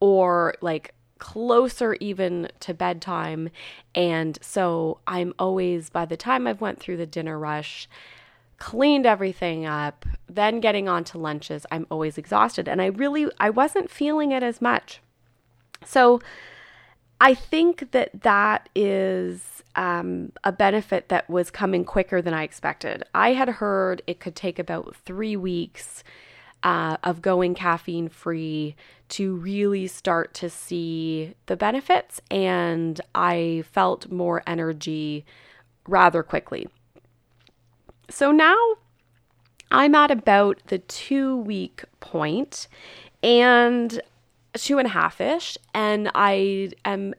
or 0.00 0.54
like 0.60 0.92
closer 1.18 1.94
even 1.94 2.48
to 2.60 2.74
bedtime. 2.74 3.50
And 3.94 4.38
so 4.42 5.00
i'm 5.06 5.34
always 5.38 5.90
by 5.90 6.04
the 6.04 6.16
time 6.16 6.46
i've 6.46 6.60
went 6.60 6.80
through 6.80 6.96
the 6.96 7.06
dinner 7.06 7.38
rush 7.38 7.88
cleaned 8.58 9.04
everything 9.04 9.66
up 9.66 10.06
then 10.28 10.60
getting 10.60 10.88
on 10.88 11.04
to 11.04 11.18
lunches 11.18 11.66
i'm 11.70 11.86
always 11.90 12.18
exhausted. 12.18 12.68
And 12.68 12.80
i 12.82 12.86
really 12.86 13.26
i 13.38 13.50
wasn't 13.50 13.90
feeling 13.90 14.32
it 14.32 14.42
as 14.42 14.60
much. 14.60 15.00
So 15.84 16.20
i 17.20 17.34
think 17.34 17.92
that 17.92 18.22
that 18.22 18.68
is 18.74 19.62
um, 19.74 20.32
a 20.42 20.52
benefit 20.52 21.10
that 21.10 21.28
was 21.28 21.50
coming 21.50 21.84
quicker 21.84 22.22
than 22.22 22.34
i 22.34 22.42
expected. 22.42 23.04
I 23.14 23.34
had 23.34 23.48
heard 23.48 24.02
it 24.06 24.20
could 24.20 24.34
take 24.34 24.58
about 24.58 24.96
three 24.96 25.36
weeks 25.36 26.02
uh, 26.66 26.96
of 27.04 27.22
going 27.22 27.54
caffeine 27.54 28.08
free 28.08 28.74
to 29.08 29.36
really 29.36 29.86
start 29.86 30.34
to 30.34 30.50
see 30.50 31.32
the 31.46 31.56
benefits, 31.56 32.20
and 32.28 33.00
I 33.14 33.62
felt 33.70 34.10
more 34.10 34.42
energy 34.48 35.24
rather 35.86 36.24
quickly. 36.24 36.66
So 38.10 38.32
now 38.32 38.56
I'm 39.70 39.94
at 39.94 40.10
about 40.10 40.60
the 40.66 40.78
two 40.78 41.36
week 41.36 41.84
point 42.00 42.66
and 43.22 44.02
two 44.54 44.78
and 44.78 44.86
a 44.86 44.90
half 44.90 45.20
ish, 45.20 45.56
and 45.72 46.10
I 46.16 46.70
am 46.84 47.14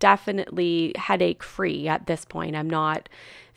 definitely 0.00 0.92
headache 0.96 1.44
free 1.44 1.86
at 1.86 2.08
this 2.08 2.24
point. 2.24 2.56
I'm 2.56 2.70
not 2.70 3.08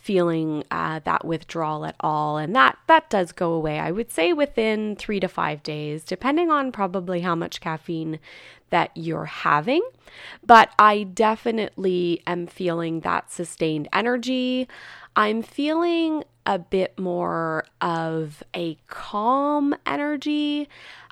feeling 0.02 0.64
uh, 0.72 1.00
that 1.06 1.24
withdrawal 1.24 1.86
at 1.86 1.96
all. 2.00 2.38
And 2.38 2.56
that 2.56 2.78
that 2.88 3.10
does 3.10 3.32
go 3.32 3.54
away 3.54 3.80
i 3.80 3.92
would 3.92 4.12
say 4.12 4.34
within 4.34 4.96
three 4.96 5.20
to 5.20 5.28
five 5.28 5.64
days 5.64 6.04
depending 6.04 6.50
on 6.50 6.72
probably 6.72 7.22
how 7.22 7.36
much 7.36 7.62
caffeine 7.62 8.20
that 8.70 8.90
you're 8.96 9.26
having. 9.26 9.82
But 10.46 10.72
i 10.80 11.04
definitely 11.04 12.24
am 12.26 12.48
feeling 12.48 13.02
that 13.02 13.32
sustained 13.32 13.88
energy. 13.94 14.68
I'm 15.16 15.42
feeling 15.42 16.24
a 16.46 16.58
bit 16.58 16.98
more 16.98 17.66
of 17.82 18.44
a 18.56 18.78
calm 18.88 19.76
energy. 19.86 20.68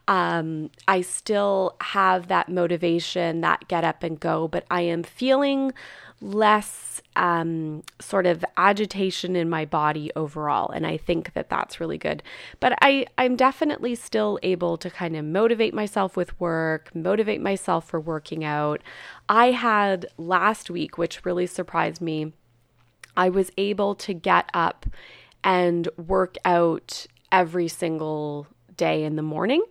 Um, 0.07 0.71
I 0.87 1.01
still 1.01 1.75
have 1.81 2.29
that 2.29 2.49
motivation, 2.49 3.41
that 3.41 3.67
get 3.67 3.83
up 3.83 4.01
and 4.01 4.19
go, 4.19 4.47
but 4.47 4.65
I 4.71 4.81
am 4.81 5.03
feeling 5.03 5.71
less 6.21 7.01
um, 7.15 7.83
sort 7.99 8.25
of 8.25 8.45
agitation 8.57 9.35
in 9.35 9.49
my 9.49 9.65
body 9.65 10.11
overall. 10.15 10.69
And 10.69 10.85
I 10.85 10.97
think 10.97 11.33
that 11.33 11.49
that's 11.49 11.79
really 11.79 11.97
good. 11.97 12.23
But 12.59 12.77
I, 12.81 13.07
I'm 13.17 13.35
definitely 13.35 13.95
still 13.95 14.39
able 14.43 14.77
to 14.77 14.89
kind 14.89 15.15
of 15.15 15.25
motivate 15.25 15.73
myself 15.73 16.15
with 16.15 16.39
work, 16.39 16.93
motivate 16.93 17.41
myself 17.41 17.87
for 17.87 17.99
working 17.99 18.43
out. 18.43 18.81
I 19.27 19.51
had 19.51 20.07
last 20.17 20.69
week, 20.69 20.97
which 20.97 21.25
really 21.25 21.47
surprised 21.47 22.01
me, 22.01 22.33
I 23.17 23.29
was 23.29 23.51
able 23.57 23.95
to 23.95 24.13
get 24.13 24.49
up 24.53 24.85
and 25.43 25.87
work 25.97 26.35
out 26.45 27.05
every 27.31 27.67
single 27.67 28.47
day 28.79 29.03
in 29.03 29.17
the 29.17 29.21
morning. 29.21 29.61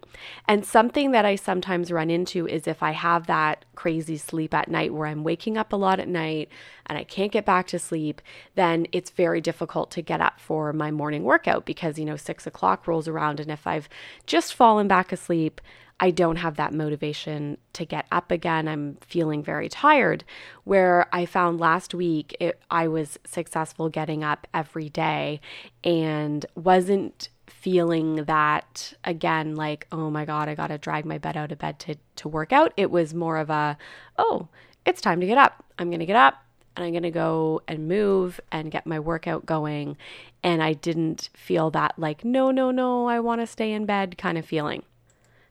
And 0.47 0.65
something 0.65 1.13
that 1.13 1.25
I 1.25 1.35
sometimes 1.35 1.91
run 1.91 2.11
into 2.11 2.47
is 2.47 2.69
if 2.69 2.83
I 2.83 2.93
have 2.93 3.27
that 3.27 3.65
crazy 3.75 4.19
sleep 4.19 4.53
at 4.53 4.69
night 4.69 4.93
where 4.93 5.07
I'm 5.07 5.25
waking 5.25 5.57
up 5.57 5.73
a 5.73 5.77
lot 5.77 5.99
at 5.99 6.09
night 6.09 6.51
and 6.87 6.99
I 6.99 7.05
can't 7.05 7.33
get 7.33 7.47
back 7.47 7.67
to 7.69 7.79
sleep, 7.79 8.21
then 8.55 8.87
it's 8.93 9.11
very 9.11 9.41
difficult 9.41 9.91
to 9.93 10.03
get 10.03 10.21
up 10.21 10.39
for 10.39 10.73
my 10.75 10.91
morning 10.91 11.25
workout 11.25 11.65
because, 11.65 11.99
you 11.99 12.05
know, 12.05 12.17
six 12.17 12.47
o'clock 12.47 12.87
rolls 12.87 13.09
around. 13.09 13.41
And 13.41 13.51
if 13.51 13.67
I've 13.67 13.89
just 14.27 14.55
fallen 14.55 14.87
back 14.87 15.11
asleep, 15.11 15.63
I 16.01 16.11
don't 16.11 16.37
have 16.37 16.57
that 16.57 16.73
motivation 16.73 17.59
to 17.73 17.85
get 17.85 18.07
up 18.13 18.31
again. 18.31 18.69
I'm 18.69 18.99
feeling 19.01 19.43
very 19.43 19.69
tired. 19.69 20.23
Where 20.65 21.09
I 21.13 21.27
found 21.27 21.59
last 21.59 21.95
week, 21.95 22.37
it, 22.39 22.61
I 22.71 22.87
was 22.87 23.19
successful 23.25 23.89
getting 23.89 24.23
up 24.23 24.47
every 24.55 24.91
day 24.91 25.41
and 25.83 26.45
wasn't 26.55 27.31
feeling 27.71 28.25
that 28.25 28.95
again 29.05 29.55
like 29.55 29.87
oh 29.93 30.09
my 30.09 30.25
god 30.25 30.49
i 30.49 30.55
got 30.55 30.69
to 30.69 30.79
drag 30.79 31.05
my 31.05 31.19
bed 31.19 31.37
out 31.37 31.53
of 31.53 31.59
bed 31.59 31.79
to 31.79 31.95
to 32.17 32.27
work 32.27 32.51
out. 32.51 32.73
It 32.79 32.91
was 32.91 33.13
more 33.13 33.37
of 33.37 33.51
a 33.51 33.77
oh 34.17 34.49
it's 34.87 35.03
time 35.03 35.21
to 35.21 35.27
get 35.27 35.37
up. 35.37 35.63
I'm 35.79 35.91
going 35.91 36.01
to 36.01 36.07
get 36.07 36.17
up 36.17 36.43
and 36.75 36.85
i'm 36.87 36.93
going 36.93 37.03
to 37.03 37.11
go 37.11 37.61
and 37.69 37.87
move 37.87 38.41
and 38.51 38.71
get 38.71 38.87
my 38.87 38.99
workout 38.99 39.45
going. 39.45 39.99
And 40.43 40.63
i 40.63 40.73
didn't 40.73 41.29
feel 41.35 41.71
that 41.73 41.99
like 41.99 42.25
no 42.25 42.51
no 42.51 42.71
no 42.71 43.07
i 43.07 43.21
want 43.21 43.43
to 43.43 43.47
stay 43.47 43.73
in 43.73 43.85
bed 43.85 44.17
kind 44.17 44.39
of 44.39 44.47
feeling 44.47 44.83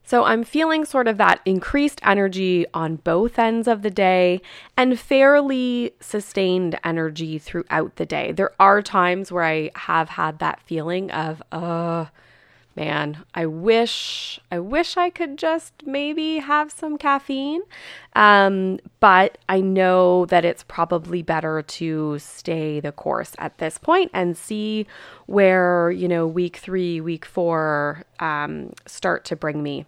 so 0.07 0.23
I'm 0.23 0.45
feeling 0.45 0.85
sort 0.85 1.09
of 1.09 1.17
that 1.17 1.41
increased 1.43 1.99
energy 2.01 2.65
on 2.73 2.95
both 2.95 3.37
ends 3.37 3.67
of 3.67 3.81
the 3.81 3.89
day 3.89 4.41
and 4.77 4.97
fairly 4.97 5.91
sustained 5.99 6.79
energy 6.81 7.37
throughout 7.37 7.97
the 7.97 8.05
day. 8.05 8.31
There 8.31 8.53
are 8.57 8.81
times 8.81 9.33
where 9.33 9.43
I 9.43 9.69
have 9.75 10.07
had 10.07 10.39
that 10.39 10.61
feeling 10.61 11.11
of, 11.11 11.43
uh, 11.51 12.05
man, 12.77 13.25
I 13.33 13.47
wish 13.47 14.39
I 14.49 14.59
wish 14.59 14.95
I 14.95 15.09
could 15.09 15.37
just 15.37 15.73
maybe 15.85 16.37
have 16.37 16.71
some 16.71 16.97
caffeine. 16.97 17.63
Um, 18.15 18.79
but 19.01 19.37
I 19.49 19.59
know 19.59 20.25
that 20.27 20.45
it's 20.45 20.63
probably 20.63 21.21
better 21.21 21.61
to 21.61 22.17
stay 22.19 22.79
the 22.79 22.93
course 22.93 23.33
at 23.39 23.57
this 23.57 23.77
point 23.77 24.11
and 24.13 24.37
see 24.37 24.87
where, 25.25 25.91
you 25.91 26.07
know, 26.07 26.25
week 26.25 26.55
three, 26.55 27.01
week 27.01 27.25
four 27.25 28.03
um, 28.21 28.71
start 28.85 29.25
to 29.25 29.35
bring 29.35 29.61
me. 29.61 29.85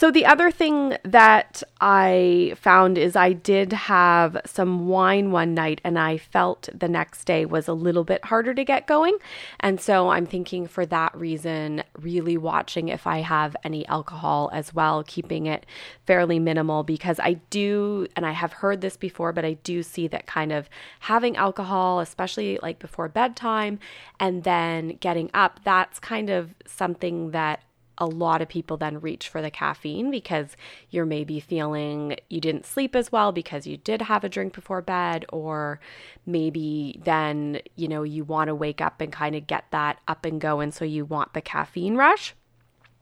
So, 0.00 0.10
the 0.10 0.24
other 0.24 0.50
thing 0.50 0.96
that 1.04 1.62
I 1.78 2.54
found 2.56 2.96
is 2.96 3.16
I 3.16 3.34
did 3.34 3.74
have 3.74 4.40
some 4.46 4.88
wine 4.88 5.30
one 5.30 5.52
night 5.52 5.82
and 5.84 5.98
I 5.98 6.16
felt 6.16 6.70
the 6.72 6.88
next 6.88 7.24
day 7.24 7.44
was 7.44 7.68
a 7.68 7.74
little 7.74 8.04
bit 8.04 8.24
harder 8.24 8.54
to 8.54 8.64
get 8.64 8.86
going. 8.86 9.18
And 9.60 9.78
so 9.78 10.08
I'm 10.08 10.24
thinking 10.24 10.66
for 10.66 10.86
that 10.86 11.14
reason, 11.14 11.82
really 11.98 12.38
watching 12.38 12.88
if 12.88 13.06
I 13.06 13.18
have 13.18 13.54
any 13.62 13.86
alcohol 13.88 14.48
as 14.54 14.72
well, 14.72 15.04
keeping 15.06 15.44
it 15.44 15.66
fairly 16.06 16.38
minimal 16.38 16.82
because 16.82 17.20
I 17.20 17.34
do, 17.50 18.06
and 18.16 18.24
I 18.24 18.32
have 18.32 18.54
heard 18.54 18.80
this 18.80 18.96
before, 18.96 19.34
but 19.34 19.44
I 19.44 19.52
do 19.52 19.82
see 19.82 20.08
that 20.08 20.26
kind 20.26 20.50
of 20.50 20.70
having 21.00 21.36
alcohol, 21.36 22.00
especially 22.00 22.58
like 22.62 22.78
before 22.78 23.10
bedtime 23.10 23.78
and 24.18 24.44
then 24.44 24.96
getting 25.00 25.28
up, 25.34 25.60
that's 25.62 25.98
kind 25.98 26.30
of 26.30 26.54
something 26.64 27.32
that 27.32 27.60
a 28.00 28.06
lot 28.06 28.40
of 28.40 28.48
people 28.48 28.78
then 28.78 29.00
reach 29.00 29.28
for 29.28 29.42
the 29.42 29.50
caffeine 29.50 30.10
because 30.10 30.56
you're 30.88 31.06
maybe 31.06 31.38
feeling 31.38 32.16
you 32.30 32.40
didn't 32.40 32.64
sleep 32.66 32.96
as 32.96 33.12
well 33.12 33.30
because 33.30 33.66
you 33.66 33.76
did 33.76 34.02
have 34.02 34.24
a 34.24 34.28
drink 34.28 34.54
before 34.54 34.80
bed, 34.80 35.26
or 35.28 35.78
maybe 36.26 36.98
then, 37.04 37.60
you 37.76 37.86
know, 37.86 38.02
you 38.02 38.24
want 38.24 38.48
to 38.48 38.54
wake 38.54 38.80
up 38.80 39.00
and 39.00 39.12
kind 39.12 39.36
of 39.36 39.46
get 39.46 39.64
that 39.70 39.98
up 40.08 40.24
and 40.24 40.40
go. 40.40 40.60
And 40.60 40.72
so 40.72 40.84
you 40.84 41.04
want 41.04 41.34
the 41.34 41.42
caffeine 41.42 41.96
rush. 41.96 42.34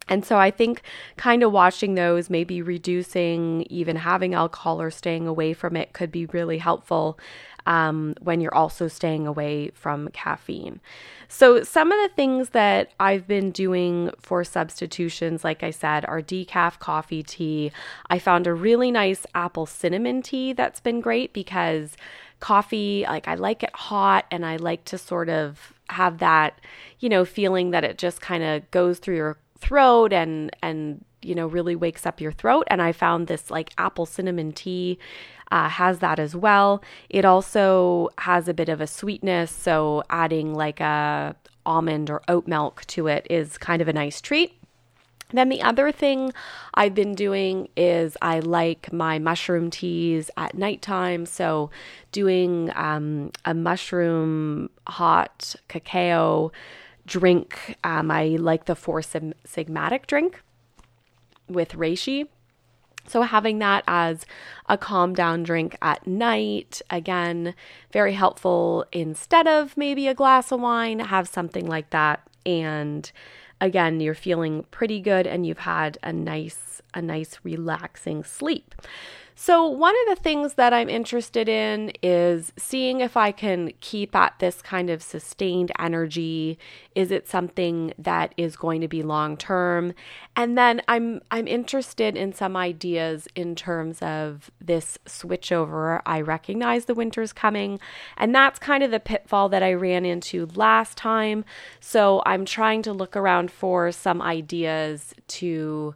And 0.08 0.24
so 0.24 0.38
I 0.38 0.50
think 0.50 0.82
kind 1.16 1.42
of 1.42 1.52
watching 1.52 1.94
those, 1.94 2.30
maybe 2.30 2.62
reducing, 2.62 3.62
even 3.70 3.96
having 3.96 4.34
alcohol 4.34 4.80
or 4.80 4.90
staying 4.90 5.26
away 5.26 5.52
from 5.52 5.76
it 5.76 5.92
could 5.92 6.10
be 6.10 6.26
really 6.26 6.58
helpful 6.58 7.18
um, 7.68 8.14
when 8.22 8.40
you're 8.40 8.54
also 8.54 8.88
staying 8.88 9.26
away 9.26 9.70
from 9.74 10.08
caffeine. 10.08 10.80
So, 11.28 11.62
some 11.62 11.92
of 11.92 11.98
the 12.02 12.14
things 12.16 12.50
that 12.50 12.92
I've 12.98 13.28
been 13.28 13.50
doing 13.50 14.10
for 14.18 14.42
substitutions, 14.42 15.44
like 15.44 15.62
I 15.62 15.70
said, 15.70 16.06
are 16.06 16.22
decaf 16.22 16.78
coffee 16.78 17.22
tea. 17.22 17.70
I 18.08 18.18
found 18.18 18.46
a 18.46 18.54
really 18.54 18.90
nice 18.90 19.26
apple 19.34 19.66
cinnamon 19.66 20.22
tea 20.22 20.54
that's 20.54 20.80
been 20.80 21.02
great 21.02 21.34
because 21.34 21.94
coffee, 22.40 23.04
like 23.06 23.28
I 23.28 23.34
like 23.34 23.62
it 23.62 23.74
hot 23.74 24.24
and 24.30 24.46
I 24.46 24.56
like 24.56 24.86
to 24.86 24.96
sort 24.96 25.28
of 25.28 25.74
have 25.90 26.18
that, 26.18 26.58
you 27.00 27.10
know, 27.10 27.26
feeling 27.26 27.70
that 27.72 27.84
it 27.84 27.98
just 27.98 28.22
kind 28.22 28.42
of 28.42 28.70
goes 28.70 28.98
through 28.98 29.16
your 29.16 29.36
throat 29.58 30.12
and 30.12 30.54
and 30.62 31.04
you 31.22 31.34
know 31.34 31.46
really 31.46 31.76
wakes 31.76 32.06
up 32.06 32.20
your 32.20 32.32
throat. 32.32 32.64
And 32.68 32.80
i 32.80 32.92
found 32.92 33.26
this 33.26 33.50
like 33.50 33.72
apple 33.78 34.06
cinnamon 34.06 34.52
tea 34.52 34.98
uh, 35.50 35.68
has 35.68 36.00
that 36.00 36.18
as 36.18 36.36
well. 36.36 36.82
It 37.08 37.24
also 37.24 38.10
has 38.18 38.48
a 38.48 38.54
bit 38.54 38.68
of 38.68 38.80
a 38.80 38.86
sweetness 38.86 39.50
so 39.50 40.02
adding 40.10 40.54
like 40.54 40.80
a 40.80 41.34
almond 41.64 42.10
or 42.10 42.22
oat 42.28 42.46
milk 42.46 42.84
to 42.86 43.06
it 43.06 43.26
is 43.30 43.58
kind 43.58 43.82
of 43.82 43.88
a 43.88 43.92
nice 43.92 44.20
treat. 44.20 44.54
Then 45.32 45.50
the 45.50 45.60
other 45.60 45.92
thing 45.92 46.32
I've 46.72 46.94
been 46.94 47.14
doing 47.14 47.68
is 47.76 48.16
I 48.22 48.38
like 48.38 48.90
my 48.92 49.18
mushroom 49.18 49.70
teas 49.70 50.30
at 50.38 50.56
nighttime. 50.56 51.26
So 51.26 51.70
doing 52.12 52.70
um, 52.74 53.32
a 53.44 53.52
mushroom 53.52 54.70
hot 54.86 55.54
cacao 55.68 56.50
drink. 57.08 57.76
Um, 57.82 58.10
I 58.10 58.36
like 58.36 58.66
the 58.66 58.76
Four 58.76 59.00
Sigmatic 59.00 60.06
drink 60.06 60.40
with 61.48 61.70
reishi. 61.72 62.28
So, 63.06 63.22
having 63.22 63.58
that 63.60 63.84
as 63.88 64.26
a 64.68 64.76
calm 64.76 65.14
down 65.14 65.42
drink 65.42 65.76
at 65.80 66.06
night, 66.06 66.82
again, 66.90 67.54
very 67.90 68.12
helpful 68.12 68.84
instead 68.92 69.48
of 69.48 69.76
maybe 69.78 70.08
a 70.08 70.14
glass 70.14 70.52
of 70.52 70.60
wine, 70.60 71.00
have 71.00 71.26
something 71.26 71.66
like 71.66 71.88
that. 71.90 72.20
And 72.44 73.10
again, 73.62 74.00
you're 74.00 74.14
feeling 74.14 74.66
pretty 74.70 75.00
good 75.00 75.26
and 75.26 75.46
you've 75.46 75.60
had 75.60 75.96
a 76.02 76.12
nice, 76.12 76.82
a 76.92 77.00
nice 77.00 77.38
relaxing 77.42 78.24
sleep. 78.24 78.74
So, 79.40 79.68
one 79.68 79.94
of 79.94 80.16
the 80.16 80.20
things 80.20 80.54
that 80.54 80.72
I'm 80.74 80.88
interested 80.88 81.48
in 81.48 81.92
is 82.02 82.52
seeing 82.56 83.00
if 83.00 83.16
I 83.16 83.30
can 83.30 83.70
keep 83.78 84.16
at 84.16 84.36
this 84.40 84.60
kind 84.60 84.90
of 84.90 85.00
sustained 85.00 85.70
energy. 85.78 86.58
Is 86.96 87.12
it 87.12 87.28
something 87.28 87.94
that 87.98 88.34
is 88.36 88.56
going 88.56 88.80
to 88.80 88.88
be 88.88 89.04
long 89.04 89.36
term? 89.36 89.94
And 90.34 90.58
then 90.58 90.82
I'm 90.88 91.20
I'm 91.30 91.46
interested 91.46 92.16
in 92.16 92.32
some 92.32 92.56
ideas 92.56 93.28
in 93.36 93.54
terms 93.54 94.02
of 94.02 94.50
this 94.60 94.98
switchover. 95.06 96.02
I 96.04 96.20
recognize 96.20 96.86
the 96.86 96.94
winter's 96.96 97.32
coming, 97.32 97.78
and 98.16 98.34
that's 98.34 98.58
kind 98.58 98.82
of 98.82 98.90
the 98.90 98.98
pitfall 98.98 99.48
that 99.50 99.62
I 99.62 99.72
ran 99.72 100.04
into 100.04 100.46
last 100.56 100.96
time. 100.96 101.44
So, 101.78 102.24
I'm 102.26 102.44
trying 102.44 102.82
to 102.82 102.92
look 102.92 103.14
around 103.14 103.52
for 103.52 103.92
some 103.92 104.20
ideas 104.20 105.14
to 105.28 105.94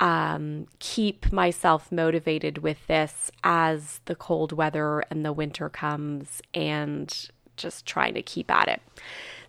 um, 0.00 0.66
keep 0.78 1.32
myself 1.32 1.90
motivated 1.90 2.58
with 2.58 2.86
this 2.86 3.30
as 3.42 4.00
the 4.04 4.14
cold 4.14 4.52
weather 4.52 5.00
and 5.10 5.24
the 5.24 5.32
winter 5.32 5.68
comes 5.68 6.42
and 6.54 7.30
just 7.56 7.86
trying 7.86 8.14
to 8.14 8.22
keep 8.22 8.50
at 8.50 8.68
it. 8.68 8.82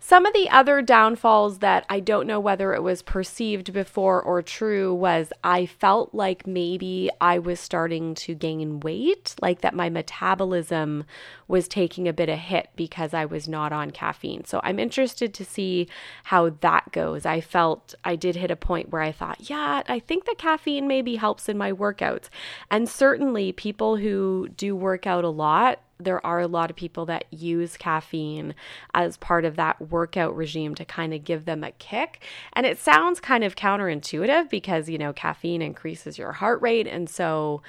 Some 0.08 0.24
of 0.24 0.32
the 0.32 0.48
other 0.48 0.80
downfalls 0.80 1.58
that 1.58 1.84
I 1.90 2.00
don't 2.00 2.26
know 2.26 2.40
whether 2.40 2.72
it 2.72 2.82
was 2.82 3.02
perceived 3.02 3.74
before 3.74 4.22
or 4.22 4.40
true 4.40 4.94
was 4.94 5.34
I 5.44 5.66
felt 5.66 6.14
like 6.14 6.46
maybe 6.46 7.10
I 7.20 7.38
was 7.38 7.60
starting 7.60 8.14
to 8.14 8.34
gain 8.34 8.80
weight, 8.80 9.34
like 9.42 9.60
that 9.60 9.74
my 9.74 9.90
metabolism 9.90 11.04
was 11.46 11.68
taking 11.68 12.08
a 12.08 12.14
bit 12.14 12.30
of 12.30 12.38
hit 12.38 12.70
because 12.74 13.12
I 13.12 13.26
was 13.26 13.50
not 13.50 13.70
on 13.70 13.90
caffeine. 13.90 14.46
So 14.46 14.62
I'm 14.64 14.78
interested 14.78 15.34
to 15.34 15.44
see 15.44 15.88
how 16.24 16.48
that 16.62 16.90
goes. 16.90 17.26
I 17.26 17.42
felt 17.42 17.94
I 18.02 18.16
did 18.16 18.34
hit 18.34 18.50
a 18.50 18.56
point 18.56 18.88
where 18.88 19.02
I 19.02 19.12
thought, 19.12 19.50
yeah, 19.50 19.82
I 19.88 19.98
think 19.98 20.24
the 20.24 20.34
caffeine 20.38 20.88
maybe 20.88 21.16
helps 21.16 21.50
in 21.50 21.58
my 21.58 21.70
workouts. 21.70 22.30
And 22.70 22.88
certainly 22.88 23.52
people 23.52 23.98
who 23.98 24.48
do 24.56 24.74
work 24.74 25.06
out 25.06 25.24
a 25.24 25.28
lot 25.28 25.80
there 25.98 26.24
are 26.24 26.40
a 26.40 26.46
lot 26.46 26.70
of 26.70 26.76
people 26.76 27.06
that 27.06 27.24
use 27.30 27.76
caffeine 27.76 28.54
as 28.94 29.16
part 29.16 29.44
of 29.44 29.56
that 29.56 29.90
workout 29.90 30.36
regime 30.36 30.74
to 30.76 30.84
kind 30.84 31.12
of 31.12 31.24
give 31.24 31.44
them 31.44 31.64
a 31.64 31.72
kick. 31.72 32.22
And 32.52 32.64
it 32.64 32.78
sounds 32.78 33.20
kind 33.20 33.42
of 33.44 33.56
counterintuitive 33.56 34.48
because, 34.48 34.88
you 34.88 34.98
know, 34.98 35.12
caffeine 35.12 35.62
increases 35.62 36.16
your 36.16 36.32
heart 36.32 36.62
rate. 36.62 36.86
And 36.86 37.10
so, 37.10 37.62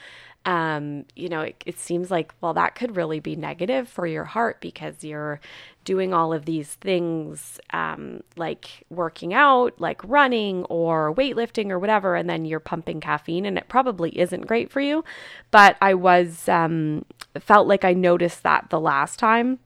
um, 0.46 1.06
you 1.16 1.30
know, 1.30 1.42
it, 1.42 1.62
it 1.66 1.80
seems 1.80 2.10
like, 2.10 2.34
well, 2.42 2.54
that 2.54 2.76
could 2.76 2.96
really 2.96 3.20
be 3.20 3.36
negative 3.36 3.90
for 3.90 4.08
your 4.08 4.24
heart 4.24 4.62
because 4.62 5.04
you're 5.04 5.40
doing 5.84 6.14
all 6.14 6.34
of 6.34 6.46
these 6.46 6.76
things 6.76 7.60
um, 7.72 8.22
like 8.38 8.86
working 8.90 9.34
out, 9.34 9.80
like 9.80 10.02
running 10.04 10.64
or 10.66 11.14
weightlifting 11.14 11.70
or 11.70 11.80
whatever, 11.80 12.16
and 12.16 12.30
then 12.30 12.46
you're 12.46 12.60
pumping 12.60 13.02
caffeine, 13.02 13.46
and 13.46 13.58
it 13.58 13.68
probably 13.68 14.18
isn't 14.18 14.48
great 14.48 14.72
for 14.72 14.82
you. 14.82 15.04
But 15.52 15.78
I 15.82 15.94
was 15.94 16.48
um, 16.48 17.06
felt 17.40 17.68
like 17.68 17.84
I 17.84 17.94
noticed 17.94 18.44
that 18.44 18.70
the 18.70 18.80
last 18.80 19.20
time. 19.20 19.60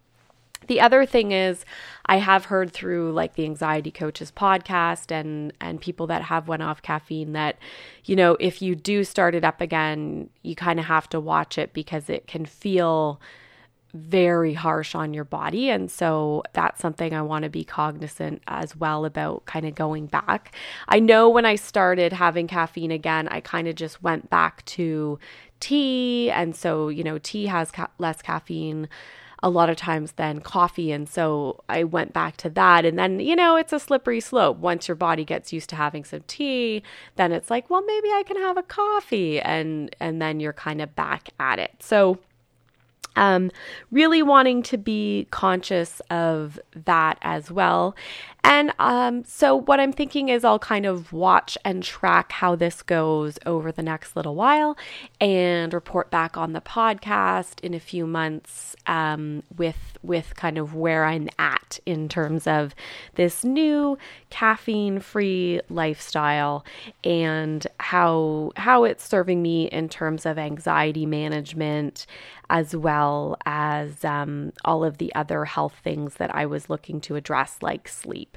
The 0.67 0.81
other 0.81 1.05
thing 1.05 1.31
is, 1.31 1.65
I 2.05 2.17
have 2.17 2.45
heard 2.45 2.71
through 2.71 3.11
like 3.13 3.35
the 3.35 3.45
anxiety 3.45 3.91
coaches 3.91 4.31
podcast 4.31 5.11
and 5.11 5.53
and 5.61 5.79
people 5.79 6.07
that 6.07 6.23
have 6.23 6.47
went 6.47 6.63
off 6.63 6.81
caffeine 6.81 7.33
that 7.33 7.57
you 8.05 8.15
know 8.15 8.37
if 8.39 8.61
you 8.61 8.75
do 8.75 9.03
start 9.03 9.35
it 9.35 9.43
up 9.43 9.61
again, 9.61 10.29
you 10.41 10.55
kind 10.55 10.79
of 10.79 10.85
have 10.85 11.09
to 11.09 11.19
watch 11.19 11.57
it 11.57 11.73
because 11.73 12.09
it 12.09 12.27
can 12.27 12.45
feel 12.45 13.19
very 13.93 14.53
harsh 14.53 14.95
on 14.95 15.13
your 15.13 15.23
body. 15.23 15.69
And 15.69 15.89
so 15.89 16.43
that's 16.53 16.81
something 16.81 17.13
I 17.13 17.21
want 17.21 17.43
to 17.43 17.49
be 17.49 17.63
cognizant 17.63 18.41
as 18.47 18.75
well 18.75 19.05
about 19.05 19.45
kind 19.45 19.67
of 19.67 19.75
going 19.75 20.07
back. 20.07 20.55
I 20.87 20.99
know 20.99 21.29
when 21.29 21.45
I 21.45 21.55
started 21.55 22.11
having 22.11 22.47
caffeine 22.47 22.91
again, 22.91 23.27
I 23.27 23.39
kind 23.39 23.67
of 23.67 23.75
just 23.75 24.01
went 24.01 24.29
back 24.31 24.65
to 24.65 25.19
tea. 25.59 26.31
And 26.31 26.55
so, 26.55 26.89
you 26.89 27.03
know, 27.03 27.19
tea 27.19 27.45
has 27.45 27.71
ca- 27.71 27.91
less 27.99 28.21
caffeine 28.21 28.89
a 29.43 29.49
lot 29.49 29.69
of 29.69 29.75
times 29.75 30.13
than 30.13 30.39
coffee. 30.39 30.91
And 30.93 31.07
so 31.07 31.61
I 31.67 31.83
went 31.83 32.13
back 32.13 32.37
to 32.37 32.49
that. 32.51 32.85
And 32.85 32.97
then, 32.97 33.19
you 33.19 33.35
know, 33.35 33.57
it's 33.57 33.73
a 33.73 33.79
slippery 33.79 34.21
slope. 34.21 34.57
Once 34.57 34.87
your 34.87 34.95
body 34.95 35.25
gets 35.25 35.51
used 35.51 35.69
to 35.71 35.75
having 35.75 36.05
some 36.05 36.23
tea, 36.27 36.81
then 37.17 37.33
it's 37.33 37.51
like, 37.51 37.69
well, 37.69 37.83
maybe 37.83 38.07
I 38.07 38.23
can 38.25 38.37
have 38.37 38.57
a 38.57 38.63
coffee. 38.63 39.41
And, 39.41 39.93
and 39.99 40.21
then 40.21 40.39
you're 40.39 40.53
kind 40.53 40.81
of 40.81 40.95
back 40.95 41.29
at 41.41 41.59
it. 41.59 41.73
So, 41.79 42.19
um, 43.15 43.51
really 43.91 44.23
wanting 44.23 44.63
to 44.63 44.77
be 44.77 45.27
conscious 45.29 46.01
of 46.09 46.59
that 46.85 47.19
as 47.21 47.51
well. 47.51 47.95
And 48.45 48.73
um, 48.77 49.23
so, 49.23 49.55
what 49.55 49.79
I'm 49.79 49.93
thinking 49.93 50.27
is 50.29 50.43
I'll 50.43 50.59
kind 50.59 50.85
of 50.85 51.13
watch 51.13 51.57
and 51.63 51.81
track 51.81 52.33
how 52.33 52.55
this 52.55 52.81
goes 52.81 53.39
over 53.45 53.71
the 53.71 53.81
next 53.81 54.15
little 54.15 54.35
while 54.35 54.77
and 55.21 55.73
report 55.73 56.11
back 56.11 56.35
on 56.35 56.51
the 56.51 56.61
podcast 56.61 57.61
in 57.61 57.73
a 57.73 57.79
few 57.79 58.05
months 58.05 58.75
um, 58.85 59.43
with 59.55 59.97
with 60.03 60.35
kind 60.35 60.57
of 60.57 60.75
where 60.75 61.05
I'm 61.05 61.29
at 61.39 61.79
in 61.85 62.09
terms 62.09 62.45
of 62.45 62.75
this 63.15 63.45
new 63.45 63.97
caffeine 64.29 64.99
free 64.99 65.61
lifestyle 65.69 66.65
and 67.03 67.65
how 67.79 68.51
how 68.57 68.83
it's 68.83 69.07
serving 69.07 69.41
me 69.41 69.67
in 69.67 69.87
terms 69.87 70.25
of 70.25 70.37
anxiety 70.37 71.05
management 71.05 72.05
as 72.49 72.75
well 72.75 73.37
as 73.45 74.03
um, 74.05 74.53
all 74.63 74.83
of 74.83 74.97
the 74.97 75.13
other 75.15 75.45
health 75.45 75.73
things 75.83 76.15
that 76.15 76.33
I 76.35 76.45
was 76.45 76.69
looking 76.69 77.01
to 77.01 77.15
address, 77.15 77.57
like 77.61 77.87
sleep. 77.87 78.32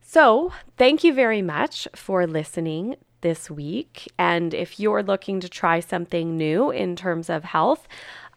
So, 0.00 0.52
thank 0.76 1.04
you 1.04 1.12
very 1.12 1.42
much 1.42 1.88
for 1.94 2.26
listening 2.26 2.96
this 3.22 3.50
week. 3.50 4.10
And 4.18 4.54
if 4.54 4.78
you're 4.78 5.02
looking 5.02 5.40
to 5.40 5.48
try 5.48 5.80
something 5.80 6.36
new 6.36 6.70
in 6.70 6.94
terms 6.94 7.28
of 7.28 7.44
health, 7.44 7.88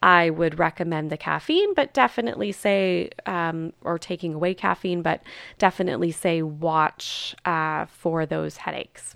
I 0.02 0.30
would 0.30 0.58
recommend 0.58 1.10
the 1.10 1.18
caffeine, 1.18 1.74
but 1.74 1.94
definitely 1.94 2.52
say, 2.52 3.10
um, 3.26 3.74
or 3.82 4.00
taking 4.00 4.34
away 4.34 4.54
caffeine, 4.54 5.02
but 5.02 5.22
definitely 5.58 6.12
say 6.12 6.42
watch 6.42 7.36
uh, 7.46 7.86
for 7.86 8.26
those 8.26 8.58
headaches. 8.58 9.16